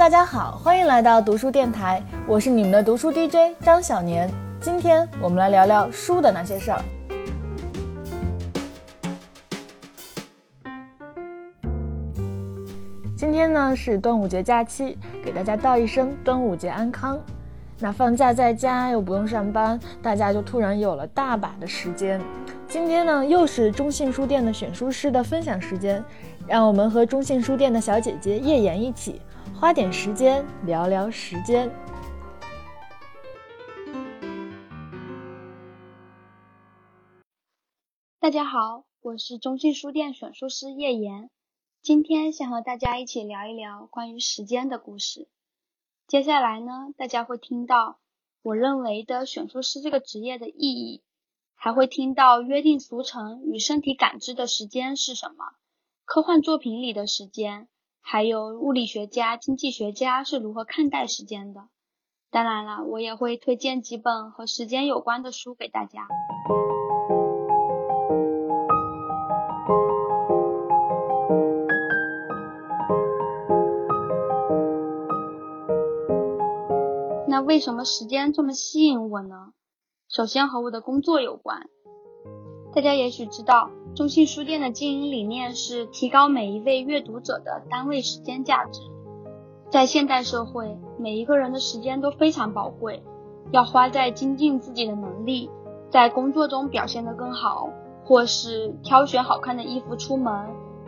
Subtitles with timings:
[0.00, 4.30] 大家好，欢迎来到读书电台，我是你们的读书 DJ 张小年。
[4.58, 6.82] 今天我们来聊聊书的那些事儿。
[13.14, 17.20] 今天呢是端午节假期，给大家道一声端午节安康。
[17.78, 22.18] 那放假在家又不用上班，大家就突然有了大把的时间。
[22.66, 26.02] 今天呢又是中信书店的选书师的分享时间，
[26.46, 29.20] 让我们和中信书店的小姐姐叶妍一起
[29.60, 31.70] 花点时间聊聊时间。
[38.18, 41.28] 大家好，我是中信书店选书师叶岩，
[41.82, 45.28] 今天想和大家一起聊一聊关于时间的故事。
[46.06, 47.98] 接下来呢，大家会听到
[48.40, 51.02] 我认为的选书师这个职业的意义，
[51.54, 55.44] 还会听到约定俗成与身体感知的时间是什么，
[56.06, 57.68] 科幻作品里的时间，
[58.02, 61.68] 还有物理学家、经济学家是如何看待时间的。
[62.30, 66.06] 当然了，我也会推荐几本和时间有关的书给大家。
[77.28, 79.52] 那为什么时间这么吸引我呢？
[80.08, 81.68] 首先和我的工作有关。
[82.72, 88.80] 大家也许知道，中信书店的经营理念是提高每一位阅读者的单位时间价值。
[89.68, 93.02] 在现代社会，每一个人的时间都非常宝贵，
[93.50, 95.50] 要花在精进自己的能力，
[95.90, 97.68] 在工作中表现得更好，
[98.04, 100.32] 或是挑选好看的衣服出门，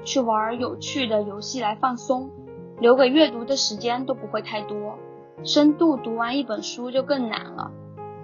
[0.04, 2.30] 去玩有趣的游戏来放松，
[2.78, 4.94] 留给阅读的时间都不会太多。
[5.42, 7.72] 深度读完一本书就更难了，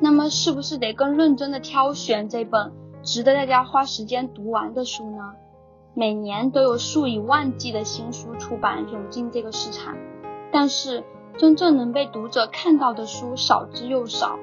[0.00, 5.34] 那么是不是得更认真的挑选这本值得大家花时间读完的书呢？
[5.94, 9.96] 每年都有数以万计的新书出版涌进这个市场，
[10.52, 11.02] 但是
[11.36, 14.38] 真正能被读者看到的书少之又少。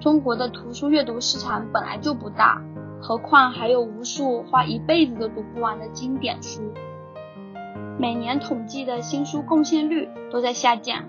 [0.00, 2.62] 中国的图书阅读市场本来就不大，
[3.00, 6.62] 何况还有无数花一辈子都读不完的经典书。
[7.98, 11.04] 每年统计的新书贡献率都在下降。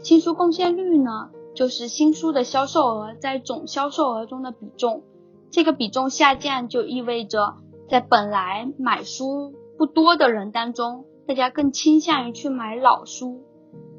[0.00, 5.02] 新书贡献率呢，就是新书的销售额在总销售额中的比重。
[5.50, 7.56] 这个比重下降，就意味着
[7.88, 13.42] 在本来买书不多的人当中，大家更倾向于去买老书。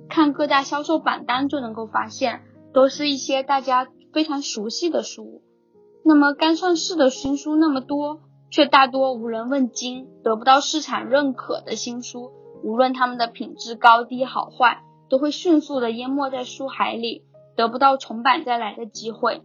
[0.10, 2.42] 看各大销售榜单就能够发现，
[2.74, 5.42] 都是一些大家非常熟悉的书。
[6.04, 12.32] 那么刚上市的新书那么多，却大多无人问津，得不到市场认可的新书，
[12.64, 14.84] 无论他们的品质高低好坏。
[15.10, 17.24] 都会迅速的淹没在书海里，
[17.56, 19.42] 得不到重版再来的机会，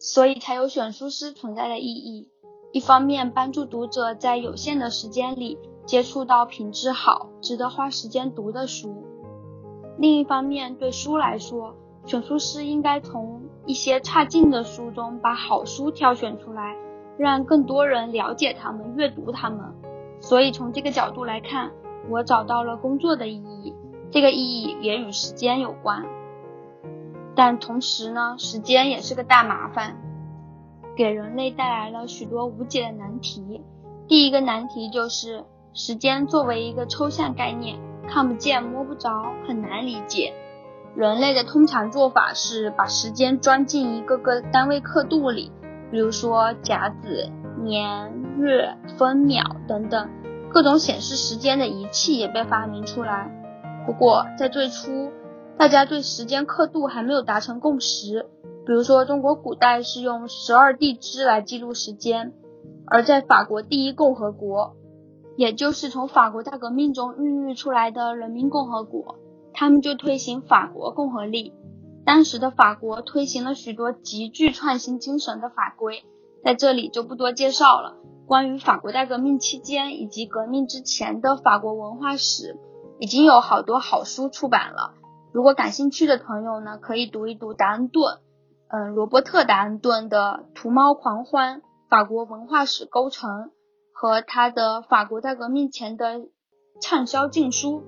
[0.00, 2.26] 所以才有选书师存在的意义。
[2.72, 8.88] 一方面帮助读者在有限的时间里接触到品质好、值得花时间读的书；
[9.98, 11.74] 另一方面，对书来说，
[12.06, 16.74] 选书师应该从一些差劲的书中把好书挑选出来，
[17.18, 19.60] 让更多人了解他们、阅读他们。
[20.20, 21.72] 所以从这个角度来看，
[22.08, 23.74] 我找到了工作的意义。
[24.10, 26.04] 这个意义也与时间有关，
[27.34, 29.96] 但同时呢，时间也是个大麻烦，
[30.96, 33.62] 给人类带来了许多无解的难题。
[34.08, 40.34] 第一个难题就是时间作为一个抽象概念，看不见摸不着，很难理解。
[40.96, 45.52] 人类的通常做法是把时间装进一个个单位刻度里，
[45.92, 47.30] 比如说甲子、
[47.62, 50.10] 年、月、分、秒等等，
[50.52, 53.30] 各种显示时间的仪器也被发明出来。
[53.86, 55.12] 不过，在最初，
[55.60, 58.30] 大家对时间刻度还没有达成共识。
[58.64, 62.32] 比如说，中国古代是用十二地支来记录时间，
[62.86, 64.74] 而在法国第一共和国，
[65.36, 69.16] 也就是从法国大革命中孕育出来的人民共和国，
[69.52, 71.52] 他们就推行法国共和历。
[72.06, 76.04] 当时的法国推行了许多极具创新精神的法规，
[76.42, 77.98] 在这里就不多介绍了。
[78.26, 82.58] 关于法国大革命期间以及革命之前的法国文化史。
[83.02, 84.92] 已经有好多好书出版了，
[85.32, 88.18] 如果感兴趣的朋友呢，可以读一读达恩顿，
[88.68, 93.30] 嗯，罗伯特达恩顿的《图猫狂欢：法国文化史构成》
[93.92, 96.22] 和他的《法国大革命前的
[96.80, 97.80] 畅销禁书》。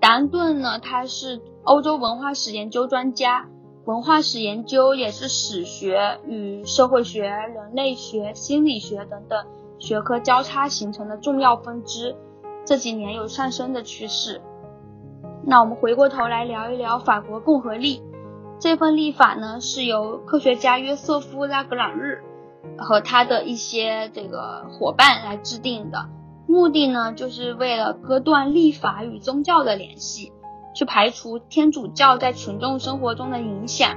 [0.00, 3.48] 达恩顿呢，他是欧洲文化史研究专家，
[3.84, 9.44] 文化史研究也是史学与社会学、人类学、心理学等等
[9.80, 12.14] 学科交叉形成的重要分支。
[12.64, 14.40] 这几年有上升的趋势。
[15.50, 18.02] 那我们回过头来聊一聊法国共和历
[18.60, 22.22] 这份历法呢，是由科学家约瑟夫拉格朗日
[22.76, 26.10] 和他的一些这个伙伴来制定的。
[26.46, 30.32] 目的呢，就是为了割断历法与宗教的联系，
[30.74, 33.96] 去排除天主教在群众生活中的影响。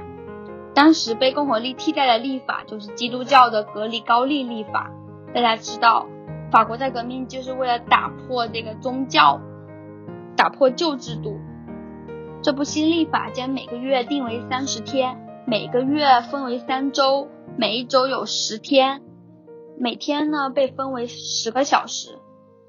[0.74, 4.90] 当时被共和历替代的历法就是基督教的格里高利历法。
[5.34, 6.06] 大家知道，
[6.50, 9.38] 法国大革命就是为了打破这个宗教，
[10.36, 11.38] 打破旧制度。
[12.42, 19.02] 这部新历法将每个月定为三十天，每个月分为三周，每一周有十天，
[19.78, 22.18] 每天呢被分为十个小时。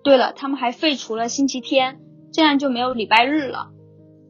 [0.04, 2.00] 对了，他们还废除了星期天，
[2.31, 3.71] 这样就没有礼拜日了。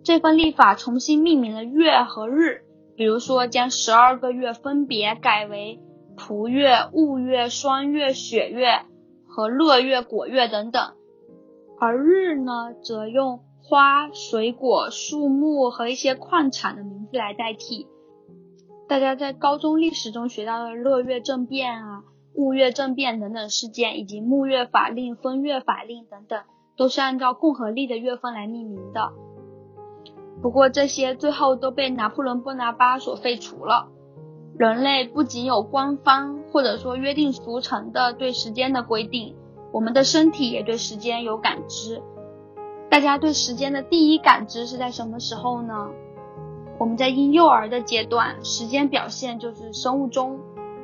[0.03, 2.61] 这份历法重新命名了月和日。
[2.95, 5.79] 比如说，将十二个月分别改为
[6.15, 8.83] 蒲月、戊月、霜月、雪月
[9.27, 10.93] 和乐月、果月等等，
[11.79, 17.87] 而日呢，则用花、水果、树木和一些矿产的名字来代替。
[18.87, 22.03] 大家在高中历史中学到的乐月政变啊、
[22.35, 26.41] 戊月政变等等事件，以及木月法令、风月法令等等，
[26.77, 29.11] 都是按照共和历的月份来命名的。
[30.41, 33.87] 不过这些最后都被拿破仑·波拿巴所废除了。
[34.57, 39.35] 人类不仅有官方或者说约定俗成的对时间的规定，
[39.73, 42.01] 我们的身体也对时间有感知。
[42.89, 45.89] 大家对时间的第一感知是在什么时候呢？
[46.77, 50.39] 我们在婴幼儿的阶段，时间表现就是生物钟。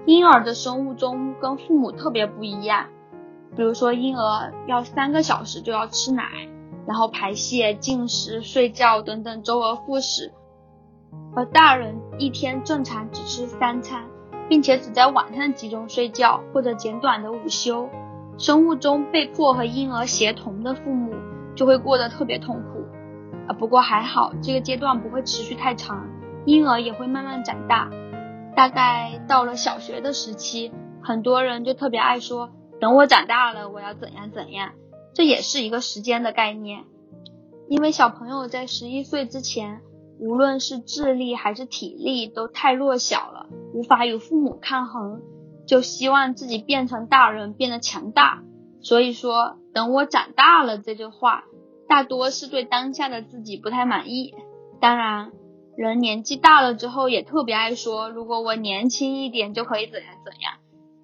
[0.06, 2.88] 婴儿的生物钟跟父母特别不一样。
[3.56, 6.24] 比如说，婴儿要三个小时就要吃奶。
[6.88, 10.34] 然后排泄、进食、睡觉等等，周而复始。
[11.36, 14.06] 而大人一天正常只吃三餐，
[14.48, 17.88] 并且只在晚上集中睡觉或者简短的午休。
[18.40, 21.14] 生物钟被迫和婴儿协同的父母
[21.56, 22.86] 就会过得特别痛苦。
[23.50, 26.08] 啊，不过还好，这个阶段不会持续太长，
[26.46, 27.92] 婴儿也会慢慢长大。
[28.56, 30.72] 大概到了小学的时期，
[31.04, 34.72] 很多人就特别爱说：“等我长大了，我要怎样怎样。”
[35.14, 36.86] 这也是一个时间的概念，
[37.68, 39.82] 因为小朋友在十一岁之前，
[40.18, 45.22] 无论是智力还是体力都太弱小了，无法与父母抗衡，
[45.70, 48.42] 就希望自己变成大人，变得强大。
[48.82, 51.44] 所以说，等我长大了这句话，
[51.88, 54.34] 大多是对当下的自己不太满意。
[54.82, 55.32] 当然，
[55.78, 60.56] 人年纪大了之后也特别爱说，如果我年轻一点就可以怎样怎样。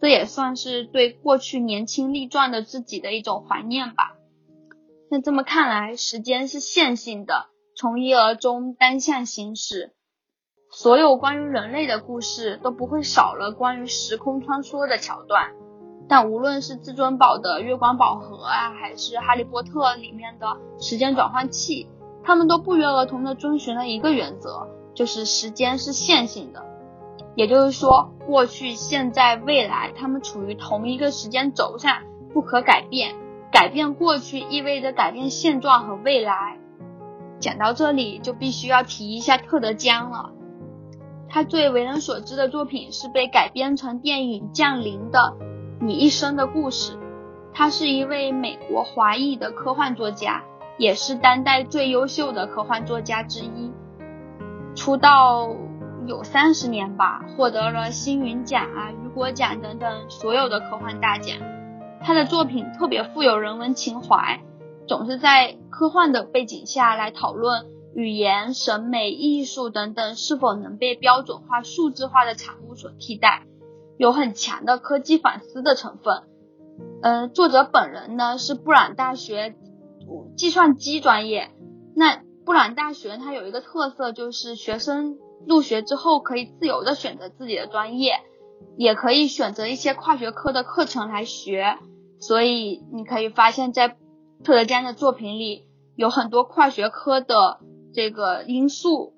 [0.01, 4.15] 这也算是对过去年轻力壮的自己的一种怀念吧。
[5.12, 9.94] 那这么看来，时间是线性的，从一而终，单向行驶。
[10.77, 15.51] 所有关于人类的故事都不会少了关于时空穿梭的桥段。
[16.10, 21.88] 但无论是至尊宝的月光宝盒啊，还是哈利波特里面的时间转换器，
[22.25, 26.62] 他们都不约而同的遵循了一个原则，就是时间是线性的。
[27.36, 32.01] 也就是说，过去、现在、未来，他们处于同一个时间轴上，
[32.33, 33.16] 不可改变。
[33.50, 36.60] 改变过去意味着改变现状和未来。
[37.39, 40.31] 讲到这里，就必须要提一下特德·江了。
[41.30, 45.19] 他最为人所知的作品是被改编成电影《降临》的
[45.81, 46.94] 《你一生的故事》。
[47.54, 50.44] 他是一位美国华裔的科幻作家，
[50.77, 53.72] 也是当代最优秀的科幻作家之一。
[54.75, 55.50] 出道。
[56.07, 61.36] 有三十年吧，获得了星云奖啊、雨果奖等等所有的科幻大奖。
[62.04, 64.39] 他的作品特别富有人文情怀，
[64.88, 67.65] 总是在科幻的背景下来讨论
[67.96, 73.48] 语言、审美、艺术等等是否能被标准化、数字化的产物所替代，
[73.98, 76.24] 有很强的科技反思的成分。
[77.02, 79.56] 嗯，作者本人呢是布朗大学
[80.36, 81.52] 计算机专业。
[81.96, 85.18] 那布朗大学它有一个特色，就是学生。
[85.48, 88.20] 入学之后可以自由的选择自己的专业，
[88.78, 91.78] 也可以选择一些跨学科的课程来学。
[92.20, 93.90] 所以你可以发现，在
[94.44, 97.60] 特德·江的作品里有很多跨学科的
[97.96, 99.14] 这个因素。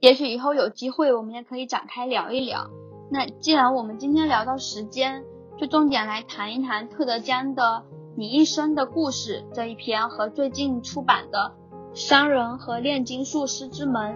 [0.00, 2.68] 也许以后有机会，我们也可以展开聊一聊。
[3.10, 5.24] 那既然我们今天聊到时间，
[5.56, 7.62] 就重点来谈一谈特德·江的
[8.16, 11.52] 《你一生的故事》这一篇和最近出版的
[11.98, 14.12] 《商人和炼金术师之门》。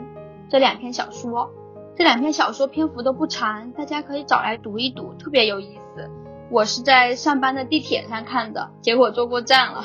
[0.50, 1.50] 这两篇小说，
[1.96, 6.10] 这两篇小说篇幅都不长，大家可以找来读一读，特别有意思。
[6.50, 9.84] 我是在上班的地铁上看的，结果坐过站了。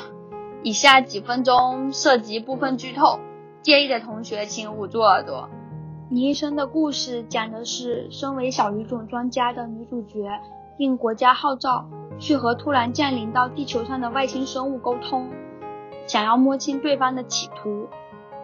[0.62, 3.18] 以下几分钟涉及部分剧透，
[3.68, 5.50] 介意的同学请捂住耳朵。
[6.08, 10.26] 你一生的故事讲的是，身为小语种专家的女主角，
[10.78, 11.86] 应国家号召
[12.18, 15.28] 去和突然降临到地球上的外星生物沟通，
[16.06, 17.88] 想要摸清对方的企图。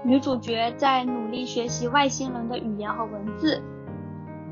[0.03, 3.63] 女主角在努力学习外星人的语言和文字，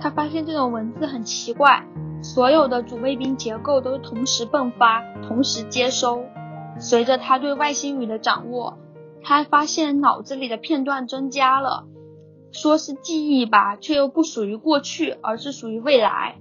[0.00, 1.84] 她发现这种文字很奇怪，
[2.22, 6.24] 所有的主谓宾结构都同时迸发、同时接收。
[6.78, 8.78] 随着她对外星语的掌握，
[9.24, 11.86] 他发现脑子里的片段增加了，
[12.50, 16.38] 说是记忆吧，却又不属于过去，而是属于未来。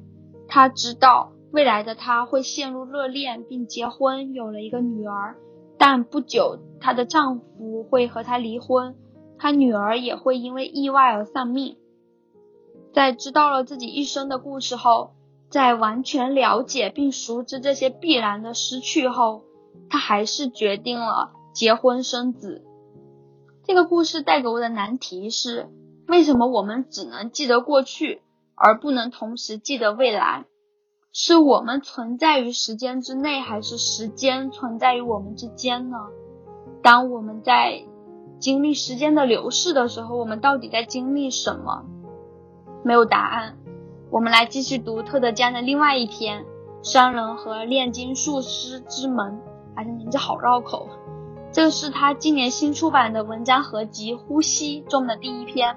[0.48, 5.38] 他知道未来的他会陷入热恋并结婚，有了一个女儿，
[5.78, 8.96] 但不久她的丈夫会和她离婚，
[9.38, 11.78] 她女儿也会因为意外而丧命。
[12.94, 15.14] 在知道了自己一生的故事后，
[15.50, 19.44] 在完全了解并熟知这些必然的失去后，
[19.90, 22.66] 他还是决定了结婚生子。
[23.64, 25.70] 这个故事带给我的难题是：
[26.08, 28.22] 为什么我们只能记得过去，
[28.56, 30.46] 而不能同时记得未来？
[31.14, 35.98] 是我们存在于时间之内，还是时间存在于我们之间呢？
[36.82, 37.84] 当我们在
[38.40, 41.86] 经历时间的流逝的时候，我们到底在经历什么？
[42.84, 43.58] 没有答案，
[44.10, 46.44] 我们来继续读特德·江的另外一篇
[46.82, 49.34] 《商人和炼金术师之门》，
[49.76, 50.88] 还是名字好绕口。
[51.54, 55.76] 这是他今年新出版的文章合集《呼吸》中的第一篇。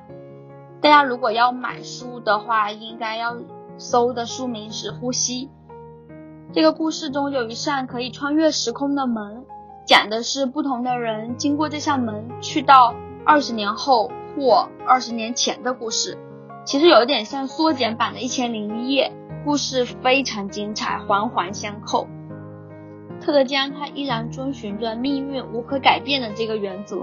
[0.80, 3.36] 大家如果要买书的话，应该要
[3.76, 5.46] 搜的书名是《呼吸》。
[6.52, 9.44] 这个故事中有一扇可以穿越时空的门，
[9.84, 12.94] 讲的是不同的人经过这扇门去到
[13.26, 16.16] 二十年后或二十年前的故事。
[16.64, 19.12] 其实有点像缩减版的《一千零一夜》，
[19.44, 22.06] 故事非常精彩，环环相扣。
[23.20, 26.98] 特德·江他依然遵循着命运无可改变的这个原则，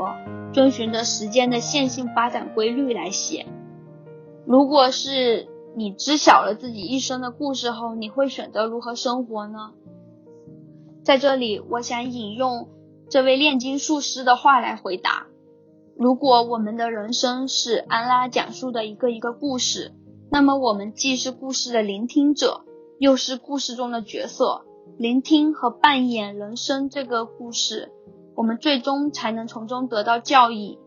[0.53, 3.47] 遵循着时间的线性发展规律来写。
[4.45, 9.71] 如果是你知晓了自己一生的故事后，你会选择如何生活呢？
[11.03, 12.69] 在这里，我想引用
[13.09, 15.25] 这位炼金术师的话来回答。
[15.97, 19.93] 如果我们的人生是安拉讲述的一个一个故事，
[20.29, 22.61] 那么我们既是故事的聆听者，
[22.99, 24.63] 又是故事中的角色。
[24.97, 27.91] 聆听和扮演人生这个故事，
[28.35, 30.77] 我们最终才能从中得到教益。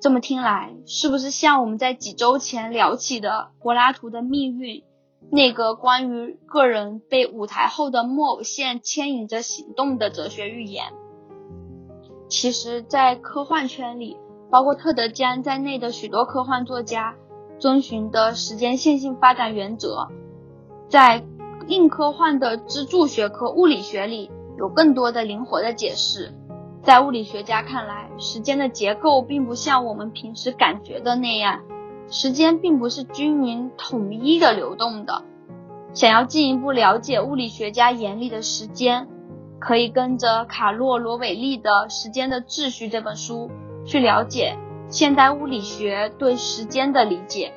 [0.00, 4.84] 这么听来，是不是像我们在几周前聊起的柏拉图的命运，
[5.30, 10.92] 那个关于个人被舞台后的木偶线牵引着行动的哲学寓言？
[12.28, 14.16] 其实，在科幻圈里，
[14.50, 17.14] 包括特德·江在内的许多科幻作家
[17.58, 20.08] 遵循的时间线性发展原则，
[20.88, 21.24] 在
[21.66, 26.32] 硬科幻的支柱学科物理学里有更多的灵活的解释。
[26.82, 31.60] 在物理学家看来，时间的结构并不像我们平时感觉的那样，
[32.08, 35.22] 时间并不是均匀统一的流动的。
[35.92, 39.08] 想要进一步了解物理学家眼里的时间。
[39.58, 43.50] 可以跟着卡洛·罗韦利的《时间的秩序》这本书
[43.86, 44.54] 去了解
[44.90, 47.54] 现代物理学对时间的理解，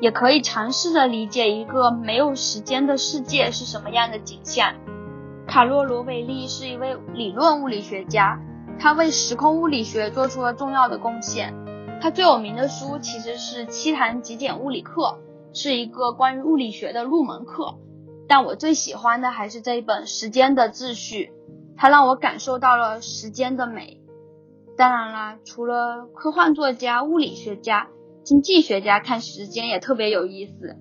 [0.00, 4.74] 也可以尝试着理解一个没有时间的世界是什么样的景象。
[5.46, 8.40] 卡洛·罗韦利是一位理论物理学家，
[8.78, 11.54] 他为时空物理学做出了重要的贡献。
[12.00, 15.18] 他最有名的书其实是《七堂极简物理课》，
[15.58, 17.76] 是一个关于物理学的入门课。
[18.26, 21.26] 但我最喜欢的还是这一本《时间的秩序》，
[21.76, 24.00] 它让我感受到了时间的美。
[24.76, 27.88] 当然啦，除了科幻作家、物理学家、
[28.24, 30.76] 经济学家看时间也特别有意思，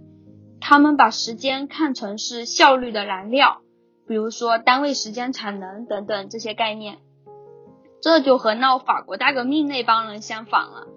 [0.60, 3.62] 他们把时间看成是效率的燃料，
[4.08, 7.00] 比如说单位时间产能等等这些概念。
[8.02, 10.88] 这就和闹法国大革命那帮人相反了，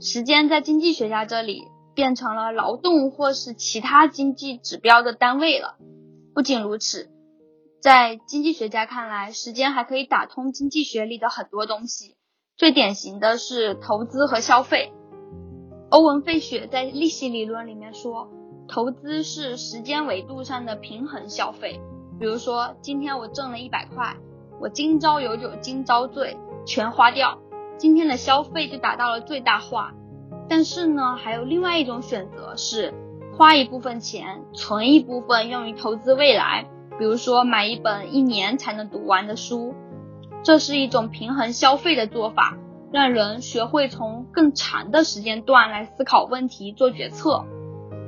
[0.00, 1.64] 时间在经济学家这里。
[1.96, 5.76] 变成了劳动或是其他经济指标的单位了。
[6.34, 7.08] 不仅如此，
[7.80, 12.18] 在经济学家看来，时间还可以打通经济学里的很多东西。
[12.54, 14.92] 最典型的是投资和消费。
[15.88, 18.28] 欧文·费雪在利息理论里面说，
[18.66, 21.80] 投资是时间维度上的平衡消费。
[22.18, 24.16] 比如说，今天我挣了一百块，
[24.60, 27.38] 我今朝有酒今朝醉，全花掉，
[27.78, 29.94] 今天的消费就达到了最大化。
[30.48, 32.92] 但是呢，还有另外一种选择是
[33.36, 36.66] 花一部分钱，存一部分用于投资未来，
[36.98, 39.74] 比如说买一本一年才能读完的书。
[40.42, 42.56] 这是一种平衡消费的做法，
[42.92, 47.44] 让人学会从更长的时间段来思考问题、做决策。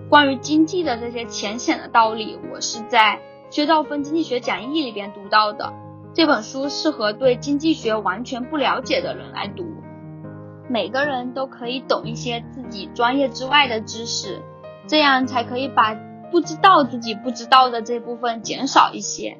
[0.08, 3.20] 关于经济的这些浅显的道理，我是在
[3.50, 5.72] 薛兆丰经济学讲义里边读到的。
[6.14, 9.66] 这本书适合对经济学完全不了解的人来读。
[10.70, 14.40] 每个人都可以懂一些自己专业之外的知识，
[14.86, 15.94] 这样才可以把
[16.30, 19.38] 不知道自己不知道的这部分减少一些。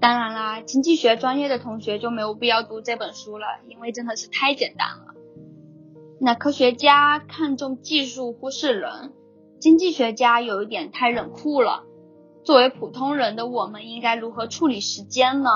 [0.00, 5.14] 当然啦，经济学专业的同学就没有必要读这本书了，因为真的是太简单了。
[6.18, 9.12] 那科学家看重技术，忽视人；
[9.60, 11.84] 经济学家有一点太冷酷了。
[12.44, 15.50] 作为普通人的我们，应该如何处理时间呢？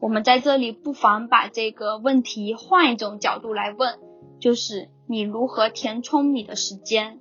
[0.00, 3.98] 我们在这里不妨把这个问题换一种角度来问，
[4.40, 7.20] 就是你如何填充你的时间？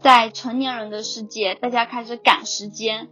[0.00, 3.08] 在成年人的世界，大家开始赶时间，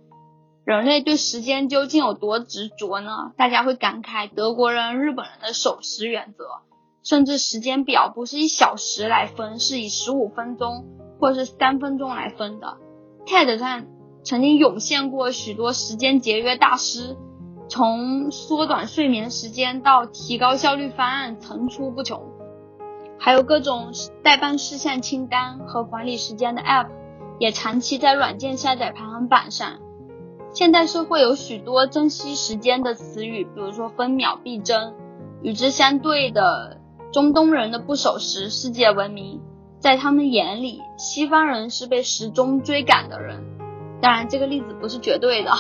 [0.66, 3.30] 人类对时间究竟有多执着呢？
[3.37, 6.44] 大家会感慨德国人、日本人的守时原则，
[7.04, 10.85] 甚至时间表不是以小时来分，是以十五分钟
[11.20, 12.78] 或是三分钟来分的。
[13.26, 13.87] TED 上
[14.25, 17.16] 曾经涌现过许多时间节约大师。
[17.68, 22.20] 从缩短睡眠时间到提高效率方案层出不穷，
[23.20, 23.92] 还有各种
[24.25, 26.88] 代办事项清单和管理时间的 App
[27.38, 29.78] 也长期在软件下载排行榜上。
[30.56, 34.94] 现代社会有许多珍惜时间的词语，比如说分秒必争。
[35.42, 36.80] 与之相对的，
[37.12, 39.42] 中东人的不守时世界闻名，
[39.80, 43.44] 在他们眼里，西方人是被时钟追赶的人。
[44.00, 45.50] 当然，这个例子不是绝对的。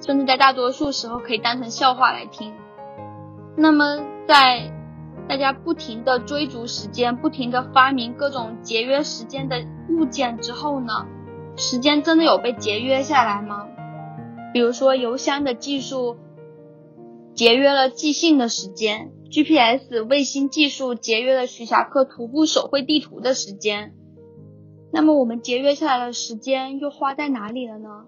[0.00, 2.52] 甚至在大多数时候可以当成笑话来听。
[3.56, 4.70] 那么，在
[5.28, 11.06] 大家不停的追逐时间，不停的发明各种节约时间的物件之后呢，
[11.56, 13.66] 时间真的有被节约下来吗？
[14.54, 16.16] 比如说，邮箱的技术
[17.34, 23.96] 节约了寄信的时间，GPS 卫星技术节约了徐霞客徒步手绘地图的时间。
[24.92, 28.04] 那么，我们节约下来的时间又花在哪里了呢？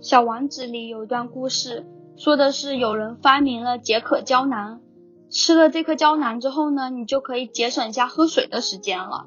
[0.00, 1.84] 小王子里有一段故事，
[2.16, 4.80] 说的是有人发明了解渴胶囊，
[5.30, 9.26] 吃了这颗胶囊之后呢，你就可以节省一下喝水的时间了。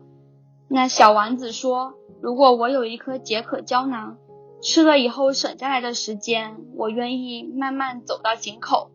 [0.70, 4.18] 那小王子说：“如果我有一颗解渴胶囊，
[4.66, 8.90] 吃了以后省下来的时间，我愿意慢慢走到井口。”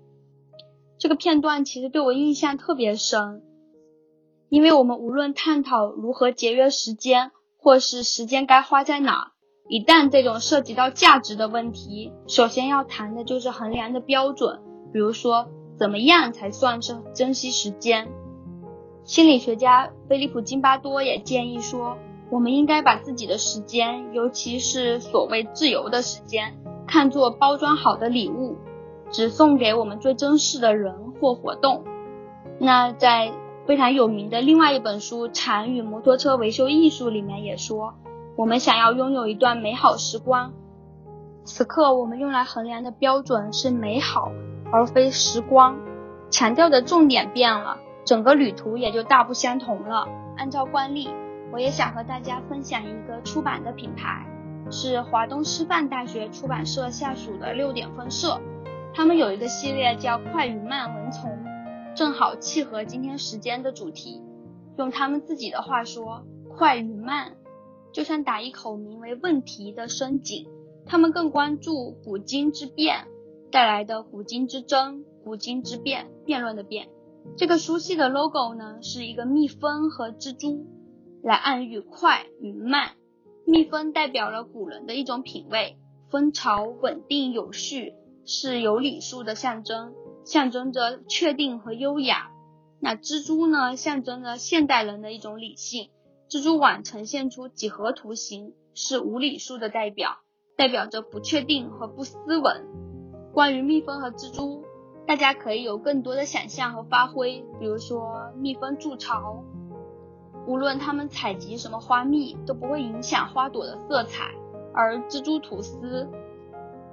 [0.99, 3.45] 这个片段其实对我印象特别深，
[4.49, 9.31] 因为我们无论探讨如何节约时间，或是时间该花在哪。
[9.69, 14.61] 一旦这种涉及到价值的问题，首先要谈的就是衡量的标准，
[14.93, 15.47] 比如说
[15.79, 18.09] 怎么样才算是珍惜时间。
[19.05, 21.97] 心理学家菲利普金巴多也建议说，
[22.31, 26.55] 我们应该把自己的时间，尤其是所谓自由的时间，
[26.87, 28.57] 看作包装好的礼物，
[29.11, 31.85] 只送给我们最珍视的人或活动。
[32.59, 33.33] 那在
[33.67, 37.95] 非常有名的另外一本书《禅与摩托车维修艺术》里面也说。
[38.37, 40.53] 我们想要拥有一段美好时光，
[41.45, 44.31] 此刻我们用来衡量的标准是美好，
[44.73, 45.77] 而非时光。
[46.31, 50.07] 强调的重点变了，整个旅途也就大不相同了。
[50.39, 51.11] 按照惯例，
[51.53, 54.25] 我也想和大家分享一个出版的品牌，
[54.71, 58.41] 是华东师范大学出版社下属的六点分社。
[58.95, 61.29] 他们有一个系列叫《快与慢文丛》，
[61.97, 64.23] 正好契合今天时间的主题。
[64.79, 67.37] 用他们自己的话说，快与慢。
[67.93, 70.47] 就像打一口名为“问题”的深井，
[70.87, 73.09] 他们更关注古今之变
[73.51, 76.89] 带来的古今之争、古今之变辩论的辩。
[77.37, 80.65] 这个书系的 logo 呢，是一个蜜蜂和蜘蛛，
[81.23, 82.91] 来暗喻快与慢。
[83.47, 85.77] 蜜蜂代表了古人的一种品味，
[86.09, 89.93] 蜂巢稳定有序，是有礼数的象征，
[90.25, 92.31] 象征着确定和优雅。
[92.79, 95.91] 那蜘蛛呢，象征着现代人的一种理性。
[96.29, 100.19] 蜘蛛网呈现出几何图形，是无理数的代表，
[100.57, 102.67] 代表着不确定和不斯文。
[103.35, 104.63] 关于蜜蜂和蜘蛛，
[105.07, 107.45] 大家可以有更多的想象和发挥。
[107.59, 109.45] 比如说，蜜蜂筑巢，
[110.47, 114.25] 无论它们采集什么花蜜，都不会影响花朵的色彩；
[114.75, 116.09] 而蜘蛛吐丝，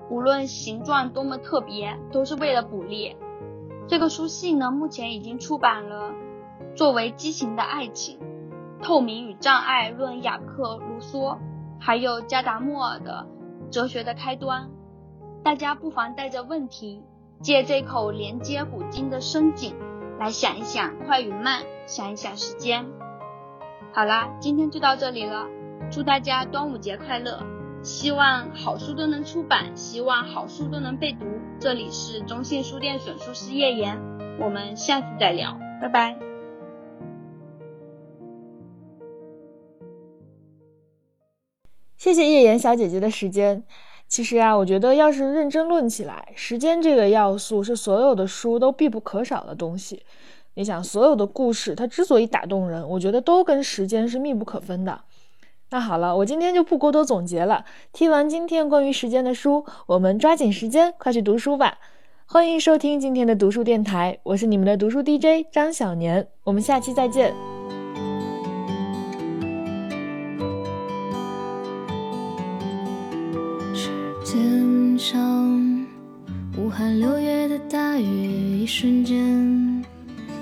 [0.10, 3.16] 无论形状多么特别，都是为了捕猎。
[3.88, 6.14] 这个书信呢，目前已经出版了，
[6.76, 8.20] 作为畸形的爱情。
[8.80, 11.38] 透明与障碍论雅克卢梭，
[11.80, 13.26] 还有加达默尔的
[13.72, 14.70] 哲学的开端，
[15.44, 17.02] 大家不妨带着问题，
[17.42, 19.74] 借这口连接古今的深井，
[20.20, 22.86] 来想一想快与慢，想一想时间。
[23.94, 25.48] 好啦，今天就到这里了，
[25.92, 27.42] 祝大家端午节快乐！
[27.82, 31.26] 希望好书都能出版，希望好书都能被读。
[31.60, 33.98] 这里是中信书店选书师叶言，
[34.40, 36.16] 我们下次再聊，拜拜。
[41.98, 43.64] 谢谢叶言小姐姐的时间。
[44.08, 50.04] 其实啊，我觉得要是认真论起来，时间这个要素是所有的书都必不可少的东西。
[50.58, 55.02] 你想，所有的故事它之所以打动人，我觉得都跟时间是密不可分的。
[55.70, 57.64] 那好了，我今天就不过多总结了。
[57.94, 61.78] 听完今天关于时间的书，我们抓紧时间，快去读书吧。
[62.26, 66.28] 欢迎收听今天的读书电台，我是你们的读书 DJ 张小年。
[66.44, 67.36] 我们下期再见。
[73.76, 73.92] 时
[74.26, 75.86] 间上，
[76.58, 78.58] 武汉六月的大雨。
[78.58, 79.86] 一瞬间，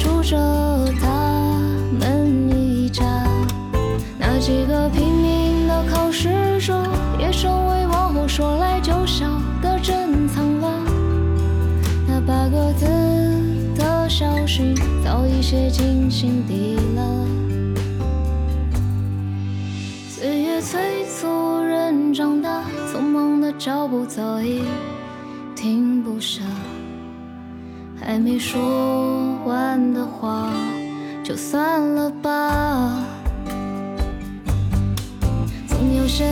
[0.00, 0.34] 住着
[0.98, 1.60] 他
[2.00, 3.04] 们一家。
[4.18, 6.82] 那几个拼命的考试者，
[7.18, 9.26] 也成为往后说来就笑
[9.60, 10.82] 的珍藏了。
[12.08, 12.86] 那八个字
[13.76, 17.26] 的消息，早已写进心底了。
[20.08, 24.62] 岁月催促人长大，匆忙的脚步早已
[25.54, 26.40] 停不下。
[28.02, 28.58] 还没说
[29.50, 30.48] 完的话，
[31.24, 33.04] 就算了吧。
[35.66, 36.24] 总有些